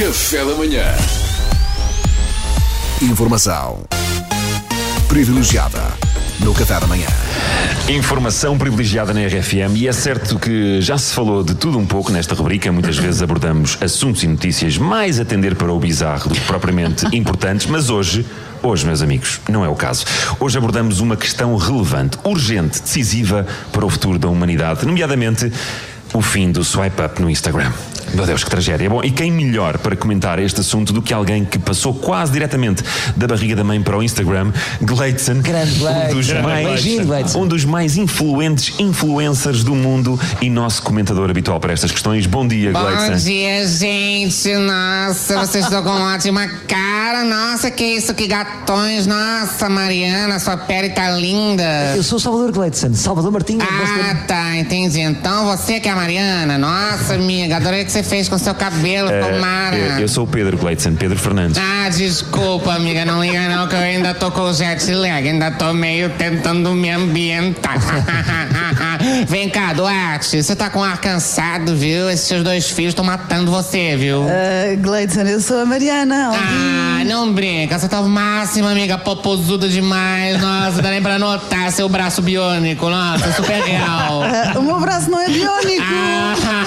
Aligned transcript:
Café 0.00 0.42
da 0.46 0.54
manhã. 0.54 0.82
Informação 3.02 3.84
privilegiada 5.06 5.78
no 6.38 6.54
Café 6.54 6.80
da 6.80 6.86
manhã. 6.86 7.06
Informação 7.86 8.56
privilegiada 8.56 9.12
na 9.12 9.20
RFM 9.26 9.76
e 9.76 9.86
é 9.86 9.92
certo 9.92 10.38
que 10.38 10.80
já 10.80 10.96
se 10.96 11.12
falou 11.12 11.44
de 11.44 11.54
tudo 11.54 11.76
um 11.76 11.84
pouco 11.84 12.10
nesta 12.10 12.34
rubrica. 12.34 12.72
Muitas 12.72 12.96
vezes 12.96 13.20
abordamos 13.20 13.76
assuntos 13.82 14.22
e 14.22 14.26
notícias 14.26 14.78
mais 14.78 15.20
a 15.20 15.24
tender 15.26 15.54
para 15.54 15.70
o 15.70 15.78
bizarro 15.78 16.30
do 16.30 16.34
que 16.34 16.40
propriamente 16.46 17.04
importantes, 17.14 17.66
mas 17.66 17.90
hoje. 17.90 18.24
Hoje, 18.62 18.86
meus 18.86 19.00
amigos, 19.00 19.40
não 19.48 19.64
é 19.64 19.68
o 19.68 19.74
caso. 19.74 20.04
Hoje 20.38 20.58
abordamos 20.58 21.00
uma 21.00 21.16
questão 21.16 21.56
relevante, 21.56 22.18
urgente, 22.24 22.80
decisiva 22.80 23.46
para 23.72 23.86
o 23.86 23.88
futuro 23.88 24.18
da 24.18 24.28
humanidade, 24.28 24.84
nomeadamente 24.86 25.50
o 26.12 26.20
fim 26.20 26.50
do 26.50 26.64
swipe 26.64 27.00
up 27.02 27.20
no 27.20 27.30
Instagram. 27.30 27.72
Meu 28.14 28.26
Deus, 28.26 28.42
que 28.42 28.50
tragédia. 28.50 28.90
Bom, 28.90 29.02
e 29.04 29.10
quem 29.10 29.30
melhor 29.30 29.78
para 29.78 29.94
comentar 29.94 30.40
este 30.40 30.60
assunto 30.60 30.92
do 30.92 31.00
que 31.00 31.14
alguém 31.14 31.44
que 31.44 31.58
passou 31.60 31.94
quase 31.94 32.32
diretamente 32.32 32.82
da 33.16 33.28
barriga 33.28 33.54
da 33.54 33.62
mãe 33.62 33.80
para 33.80 33.96
o 33.96 34.02
Instagram, 34.02 34.52
Gleitson, 34.82 35.40
Grande 35.40 35.70
um 35.80 36.14
dos 36.14 36.26
Gleitson. 36.26 36.42
mais, 36.42 37.34
um 37.36 37.46
dos 37.46 37.64
mais 37.64 37.96
influentes 37.96 38.74
influencers 38.80 39.62
do 39.62 39.76
mundo 39.76 40.18
e 40.40 40.50
nosso 40.50 40.82
comentador 40.82 41.30
habitual 41.30 41.60
para 41.60 41.72
estas 41.72 41.92
questões. 41.92 42.26
Bom 42.26 42.48
dia, 42.48 42.72
Bom 42.72 42.80
Gleitson. 42.80 43.16
dia, 43.24 43.68
gente. 43.68 44.56
Nossa, 44.56 45.38
vocês 45.46 45.64
estão 45.64 45.82
com 45.82 45.90
uma 45.90 46.14
ótima 46.14 46.48
cara. 46.66 47.22
Nossa, 47.22 47.70
que 47.70 47.84
isso, 47.84 48.12
que 48.12 48.26
gatões. 48.26 49.06
Nossa, 49.06 49.68
Mariana, 49.68 50.40
sua 50.40 50.56
pele 50.56 50.90
tá 50.90 51.10
linda. 51.12 51.94
Eu 51.94 52.02
sou 52.02 52.18
o 52.18 52.20
Salvador 52.20 52.50
Gleitson, 52.50 52.92
Salvador 52.94 53.30
Martins. 53.30 53.62
Ah, 53.62 54.16
tá, 54.26 54.56
entendi. 54.56 55.00
Então 55.00 55.46
você 55.46 55.78
que 55.78 55.88
é 55.88 55.92
a 55.92 55.96
Mariana. 56.00 56.56
Nossa, 56.56 57.14
amiga, 57.14 57.56
adorei 57.56 57.82
o 57.82 57.84
que 57.84 57.92
você 57.92 58.02
fez 58.02 58.26
com 58.26 58.38
seu 58.38 58.54
cabelo, 58.54 59.10
Eh, 59.10 59.20
tomara. 59.20 59.76
eu, 59.76 59.98
eu 60.00 60.08
sou 60.08 60.24
o 60.24 60.26
Pedro 60.26 60.56
Gleitson, 60.56 60.94
Pedro 60.94 61.18
Fernandes. 61.18 61.58
Ah, 61.58 61.90
desculpa, 61.90 62.72
amiga, 62.72 63.04
não 63.04 63.22
liga 63.22 63.48
não 63.54 63.68
que 63.68 63.74
eu 63.74 63.80
ainda 63.80 64.14
tô 64.14 64.30
com 64.30 64.40
o 64.42 64.52
jet 64.54 64.90
lag, 64.94 65.28
ainda 65.28 65.50
tô 65.50 65.74
meio 65.74 66.08
tentando 66.10 66.72
me 66.72 66.88
ambientar. 66.90 67.76
Vem 69.28 69.48
cá, 69.50 69.72
Duarte, 69.74 70.42
você 70.42 70.56
tá 70.56 70.70
com 70.70 70.82
ar 70.82 70.98
cansado, 70.98 71.76
viu? 71.76 72.08
Esses 72.10 72.26
seus 72.26 72.42
dois 72.42 72.70
filhos 72.70 72.90
estão 72.92 73.04
matando 73.04 73.50
você, 73.50 73.94
viu? 73.96 74.22
Uh, 74.22 74.76
Gleidson, 74.80 75.20
eu 75.22 75.40
sou 75.40 75.60
a 75.60 75.66
Mariana. 75.66 76.30
Ah, 76.34 77.04
não 77.04 77.32
brinca, 77.32 77.78
você 77.78 77.88
tá 77.88 78.00
máxima, 78.02 78.70
amiga, 78.70 78.96
popozuda 78.96 79.68
demais. 79.68 80.40
Nossa, 80.40 80.80
dá 80.80 80.90
nem 80.90 81.02
pra 81.02 81.18
notar 81.18 81.70
seu 81.72 81.88
braço 81.88 82.22
biônico, 82.22 82.88
nossa, 82.88 83.26
é 83.28 83.32
super 83.32 83.60
real. 83.62 84.22
Uh, 84.22 84.58
o 84.60 84.62
meu 84.62 84.80
braço 84.80 85.10
não 85.10 85.20
é 85.20 85.28
biónico. 85.28 85.89
Ah, 85.92 86.59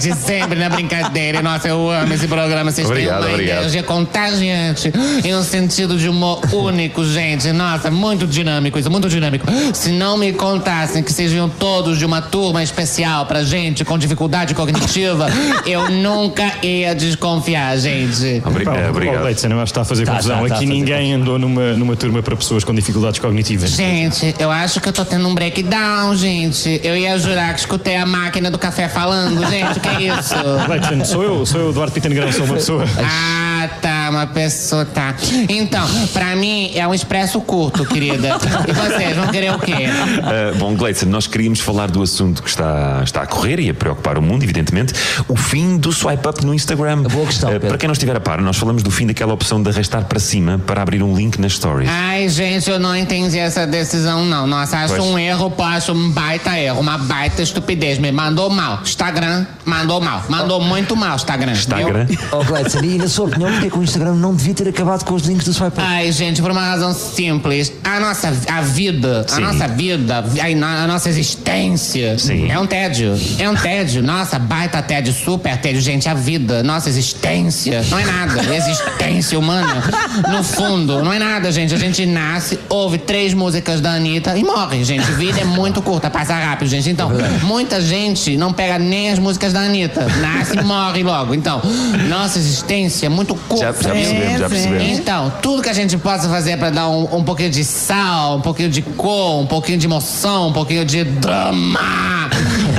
gente, 0.00 0.16
sempre 0.16 0.58
na 0.58 0.68
brincadeira. 0.68 1.42
Nossa, 1.42 1.68
eu 1.68 1.90
amo 1.90 2.12
esse 2.14 2.26
programa. 2.26 2.70
Vocês 2.70 2.86
Obrigado, 2.88 3.18
têm 3.20 3.26
uma 3.28 3.34
obrigado. 3.34 3.58
energia 3.60 3.82
contagiante 3.82 4.92
e 5.24 5.34
um 5.34 5.42
sentido 5.42 5.96
de 5.96 6.08
humor 6.08 6.40
único, 6.52 7.04
gente. 7.04 7.50
Nossa, 7.52 7.90
muito 7.90 8.26
dinâmico 8.26 8.78
isso, 8.78 8.90
muito 8.90 9.08
dinâmico. 9.08 9.46
Se 9.74 9.90
não 9.90 10.16
me 10.16 10.32
contassem 10.32 11.02
que 11.02 11.12
vocês 11.12 11.30
vinham 11.32 11.48
todos 11.48 11.98
de 11.98 12.04
uma 12.04 12.20
turma 12.22 12.62
especial 12.62 13.26
pra 13.26 13.42
gente 13.42 13.84
com 13.84 13.98
dificuldade 13.98 14.54
cognitiva, 14.54 15.26
eu 15.66 15.90
nunca 15.90 16.52
ia 16.62 16.94
desconfiar, 16.94 17.76
gente. 17.78 18.42
Obri- 18.44 18.64
Pá, 18.64 18.76
eh, 18.76 18.86
oh, 18.86 18.90
obrigado. 18.90 19.24
Leite, 19.24 19.44
eu 19.44 19.52
acho 19.60 19.64
que 19.64 19.70
está 19.70 19.80
a 19.82 19.84
fazer 19.84 20.04
Tá, 20.04 20.12
confusão. 20.12 20.42
tá, 20.42 20.48
tá 20.48 20.54
Aqui 20.56 20.66
ninguém 20.66 21.14
andou 21.14 21.38
numa, 21.38 21.72
numa 21.74 21.96
turma 21.96 22.22
para 22.22 22.36
pessoas 22.36 22.64
com 22.64 22.74
dificuldades 22.74 23.18
cognitivas. 23.20 23.70
Gente, 23.70 24.34
eu 24.38 24.50
acho 24.50 24.80
que 24.80 24.88
eu 24.88 24.92
tô 24.92 25.04
tendo 25.04 25.26
um 25.28 25.34
breakdown, 25.34 26.14
gente. 26.14 26.80
Eu 26.82 26.96
ia 26.96 27.18
jurar 27.18 27.54
que 27.54 27.60
escutei 27.60 27.96
a 27.96 28.06
máquina 28.06 28.50
do 28.50 28.58
café 28.58 28.88
falando, 28.88 29.44
gente. 29.50 29.78
É 29.98 30.02
isso? 30.02 30.34
Leite, 30.68 31.08
sou 31.08 31.22
eu, 31.22 31.46
sou 31.46 31.60
eu, 31.60 31.70
Eduardo 31.70 31.92
Pita 31.92 32.08
Negrão, 32.08 32.32
sou 32.32 32.44
uma 32.44 32.54
pessoa. 32.54 32.84
Ah, 32.98 33.68
tá, 33.80 33.99
uma 34.10 34.26
pessoa, 34.26 34.84
tá. 34.84 35.14
Então, 35.48 35.86
pra 36.12 36.36
mim 36.36 36.70
é 36.74 36.86
um 36.86 36.94
expresso 36.94 37.40
curto, 37.40 37.84
querida. 37.84 38.36
E 38.68 38.72
vocês 38.72 39.16
vão 39.16 39.28
querer 39.28 39.52
o 39.54 39.58
quê? 39.58 39.72
Uh, 39.72 40.56
bom, 40.58 40.74
Gleitson, 40.74 41.06
nós 41.06 41.26
queríamos 41.26 41.60
falar 41.60 41.90
do 41.90 42.02
assunto 42.02 42.42
que 42.42 42.48
está, 42.48 43.00
está 43.04 43.22
a 43.22 43.26
correr 43.26 43.60
e 43.60 43.70
a 43.70 43.74
preocupar 43.74 44.18
o 44.18 44.22
mundo, 44.22 44.42
evidentemente, 44.42 44.92
o 45.28 45.36
fim 45.36 45.76
do 45.76 45.92
swipe 45.92 46.26
up 46.28 46.44
no 46.44 46.54
Instagram. 46.54 47.02
Boa 47.02 47.26
questão, 47.26 47.50
Uh, 47.50 47.60
para 47.60 47.78
quem 47.78 47.88
não 47.88 47.92
estiver 47.92 48.14
a 48.16 48.20
par, 48.20 48.40
nós 48.40 48.56
falamos 48.56 48.82
do 48.82 48.90
fim 48.90 49.06
daquela 49.06 49.32
opção 49.32 49.62
de 49.62 49.70
arrastar 49.70 50.04
para 50.04 50.18
cima 50.18 50.60
para 50.66 50.82
abrir 50.82 51.02
um 51.02 51.14
link 51.14 51.40
nas 51.40 51.52
stories. 51.54 51.88
Ai, 51.90 52.28
gente, 52.28 52.70
eu 52.70 52.78
não 52.78 52.94
entendi 52.96 53.38
essa 53.38 53.66
decisão, 53.66 54.24
não. 54.24 54.46
Nossa, 54.46 54.78
acho 54.78 54.94
Pois. 54.94 55.04
um 55.04 55.18
erro, 55.18 55.50
pô, 55.50 55.62
acho 55.62 55.92
um 55.92 56.10
baita 56.10 56.58
erro, 56.58 56.80
uma 56.80 56.98
baita 56.98 57.42
estupidez. 57.42 57.98
Me 57.98 58.10
mandou 58.12 58.50
mal. 58.50 58.80
Instagram, 58.82 59.46
mandou 59.64 60.00
mal. 60.00 60.24
Mandou 60.28 60.60
muito 60.60 60.96
mal, 60.96 61.16
Instagram. 61.16 61.52
Instagram. 61.52 62.04
viu? 62.04 62.18
Oh, 62.32 62.44
Gleitson, 62.44 62.80
e 62.80 62.98
na 62.98 63.08
sua 63.08 63.26
opinião, 63.26 63.50
porque 63.50 63.66
é 63.66 63.70
que 63.70 63.78
o 63.78 63.82
Instagram 63.82 63.99
não 64.04 64.34
devia 64.34 64.54
ter 64.54 64.68
acabado 64.68 65.04
com 65.04 65.14
os 65.14 65.22
links 65.22 65.44
do 65.44 65.52
swipe 65.52 65.78
up? 65.78 65.86
Ai, 65.86 66.10
gente, 66.12 66.40
por 66.40 66.50
uma 66.50 66.60
razão 66.60 66.92
simples. 66.92 67.72
A 67.84 68.00
nossa 68.00 68.32
a 68.48 68.60
vida, 68.60 69.24
Sim. 69.28 69.36
a 69.36 69.40
nossa 69.40 69.68
vida, 69.68 70.24
a, 70.40 70.84
a 70.84 70.86
nossa 70.86 71.08
existência 71.08 72.18
Sim. 72.18 72.50
é 72.50 72.58
um 72.58 72.66
tédio. 72.66 73.18
É 73.38 73.48
um 73.48 73.54
tédio. 73.54 74.02
Nossa, 74.02 74.38
baita 74.38 74.82
tédio, 74.82 75.12
super 75.12 75.56
tédio. 75.56 75.80
Gente, 75.80 76.08
a 76.08 76.14
vida, 76.14 76.62
nossa 76.62 76.88
existência, 76.88 77.82
não 77.90 77.98
é 77.98 78.04
nada. 78.04 78.40
Existência 78.60 79.38
humana, 79.38 79.82
no 80.30 80.42
fundo, 80.42 81.02
não 81.02 81.12
é 81.12 81.18
nada, 81.18 81.50
gente. 81.50 81.74
A 81.74 81.78
gente 81.78 82.04
nasce, 82.04 82.58
ouve 82.68 82.98
três 82.98 83.32
músicas 83.32 83.80
da 83.80 83.92
Anitta 83.92 84.36
e 84.36 84.44
morre, 84.44 84.84
gente. 84.84 85.10
Vida 85.12 85.40
é 85.40 85.44
muito 85.44 85.80
curta, 85.82 86.10
passa 86.10 86.34
rápido, 86.34 86.68
gente. 86.68 86.90
Então, 86.90 87.10
muita 87.42 87.80
gente 87.80 88.36
não 88.36 88.52
pega 88.52 88.78
nem 88.78 89.10
as 89.10 89.18
músicas 89.18 89.52
da 89.52 89.60
Anitta. 89.60 90.06
Nasce 90.20 90.58
e 90.58 90.62
morre 90.62 91.02
logo. 91.02 91.34
Então, 91.34 91.60
nossa 92.08 92.38
existência 92.38 93.06
é 93.06 93.08
muito 93.08 93.34
curta. 93.34 93.72
Já, 93.82 93.89
já 93.90 93.94
percebemos, 93.94 94.38
já 94.38 94.48
sim. 94.48 94.54
percebemos. 94.54 94.98
Então, 94.98 95.32
tudo 95.42 95.62
que 95.62 95.68
a 95.68 95.72
gente 95.72 95.96
possa 95.98 96.28
fazer 96.28 96.56
pra 96.56 96.70
dar 96.70 96.88
um, 96.88 97.16
um 97.16 97.24
pouquinho 97.24 97.50
de 97.50 97.64
sal, 97.64 98.38
um 98.38 98.40
pouquinho 98.40 98.68
de 98.68 98.82
cor, 98.82 99.40
um 99.40 99.46
pouquinho 99.46 99.78
de 99.78 99.86
emoção, 99.86 100.48
um 100.48 100.52
pouquinho 100.52 100.84
de 100.84 101.04
drama. 101.04 101.80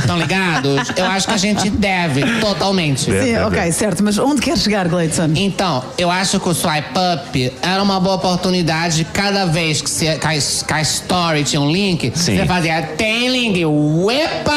Estão 0.00 0.18
ligados? 0.18 0.88
Eu 0.96 1.06
acho 1.06 1.26
que 1.26 1.34
a 1.34 1.38
gente 1.38 1.70
deve, 1.70 2.22
totalmente. 2.40 3.04
Sim, 3.04 3.30
é, 3.30 3.44
ok, 3.44 3.72
certo. 3.72 4.02
Mas 4.02 4.18
onde 4.18 4.40
quer 4.40 4.56
chegar, 4.56 4.88
Gleidson? 4.88 5.30
Então, 5.34 5.84
eu 5.96 6.10
acho 6.10 6.40
que 6.40 6.48
o 6.48 6.54
swipe 6.54 6.90
up 7.14 7.52
era 7.62 7.82
uma 7.82 8.00
boa 8.00 8.16
oportunidade 8.16 9.04
cada 9.12 9.46
vez 9.46 9.80
que, 9.80 9.90
você, 9.90 10.16
que, 10.16 10.26
a, 10.26 10.30
que 10.30 10.72
a 10.72 10.80
story 10.82 11.44
tinha 11.44 11.60
um 11.60 11.70
link, 11.70 12.12
Sim. 12.14 12.36
você 12.38 12.46
fazia 12.46 12.82
tem 12.96 13.28
link, 13.28 13.64
uepa! 13.64 14.52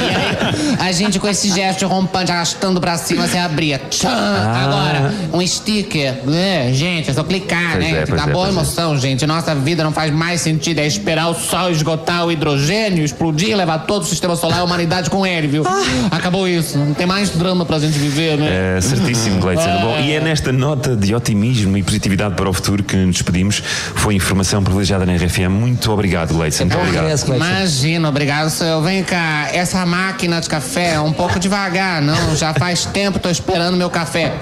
E 0.00 0.14
aí, 0.14 0.76
a 0.88 0.92
gente 0.92 1.18
com 1.18 1.28
esse 1.28 1.50
gesto 1.50 1.86
rompante 1.86 2.30
arrastando 2.30 2.80
pra 2.80 2.96
cima, 2.96 3.26
você 3.26 3.38
abria. 3.38 3.78
Tchan! 3.78 4.08
Agora, 4.08 5.12
um 5.32 5.46
sticker. 5.46 6.20
é, 6.32 6.70
gente, 6.72 7.10
é 7.10 7.12
só 7.12 7.22
clicar, 7.22 7.72
Pois 7.72 7.84
né? 7.84 8.02
é, 8.02 8.06
Dá 8.06 8.24
é, 8.24 8.32
boa 8.32 8.46
é. 8.46 8.50
emoção, 8.50 8.98
gente. 8.98 9.26
Nossa 9.26 9.54
vida 9.54 9.84
não 9.84 9.92
faz 9.92 10.12
mais 10.12 10.40
sentido. 10.40 10.78
É 10.78 10.86
esperar 10.86 11.28
o 11.28 11.34
sol 11.34 11.70
esgotar 11.70 12.26
o 12.26 12.32
hidrogênio, 12.32 13.04
explodir, 13.04 13.56
levar 13.56 13.80
todo 13.80 14.02
o 14.02 14.06
sistema 14.06 14.36
solar 14.36 14.58
e 14.58 14.60
a 14.60 14.64
humanidade 14.70 15.10
com 15.10 15.26
ele, 15.26 15.48
viu? 15.48 15.64
Acabou 16.10 16.46
isso. 16.46 16.78
Não 16.78 16.94
tem 16.94 17.06
mais 17.06 17.30
drama 17.30 17.64
pra 17.64 17.78
gente 17.78 17.98
viver, 17.98 18.38
né? 18.38 18.76
É, 18.76 18.80
certíssimo, 18.80 19.40
Gleitson. 19.40 19.80
Bom, 19.80 19.98
e 20.00 20.12
é 20.12 20.20
nesta 20.20 20.52
nota 20.52 20.96
de 20.96 21.14
otimismo 21.14 21.76
e 21.76 21.82
positividade 21.82 22.34
para 22.36 22.48
o 22.48 22.52
futuro 22.52 22.84
que 22.84 22.96
nos 22.96 23.16
despedimos. 23.16 23.62
Foi 23.96 24.14
informação 24.14 24.62
privilegiada 24.62 25.04
na 25.04 25.14
RFM. 25.14 25.50
Muito 25.50 25.90
obrigado, 25.90 26.34
Gleitson. 26.34 26.64
Muito 26.64 26.74
Bom 26.74 26.82
obrigado. 26.82 27.04
Gleitson. 27.04 27.34
Imagina, 27.34 28.08
obrigado, 28.08 28.50
senhor. 28.50 28.80
Vem 28.82 29.02
cá, 29.02 29.48
essa 29.52 29.84
máquina 29.84 30.40
de 30.40 30.48
café 30.48 30.94
é 30.94 31.00
um 31.00 31.12
pouco 31.12 31.38
devagar, 31.38 32.00
não? 32.00 32.36
Já 32.36 32.54
faz 32.54 32.86
tempo 32.86 33.18
tô 33.18 33.28
esperando 33.28 33.76
meu 33.76 33.90
café. 33.90 34.32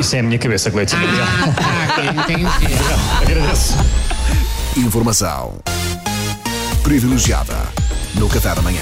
Isso 0.00 0.16
é 0.16 0.20
a 0.20 0.22
minha 0.22 0.38
cabeça, 0.38 0.70
Leite. 0.74 0.94
Ah, 0.96 1.52
tá, 1.94 2.26
que 2.26 2.32
entendi. 2.34 2.46
Agradeço. 3.20 3.76
Informação 4.76 5.54
privilegiada 6.82 7.56
no 8.14 8.28
Café 8.28 8.54
da 8.54 8.62
manhã. 8.62 8.80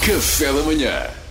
Café 0.00 0.52
da 0.52 0.62
manhã. 0.62 1.27